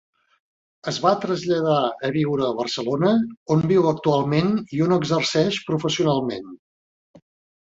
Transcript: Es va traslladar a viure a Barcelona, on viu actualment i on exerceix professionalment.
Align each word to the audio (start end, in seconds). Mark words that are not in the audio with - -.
Es 0.91 0.95
va 1.01 1.09
traslladar 1.25 1.75
a 2.09 2.11
viure 2.15 2.47
a 2.47 2.55
Barcelona, 2.61 3.11
on 3.57 3.61
viu 3.73 3.85
actualment 3.93 4.51
i 4.79 4.83
on 4.87 4.97
exerceix 4.97 5.61
professionalment. 5.69 6.51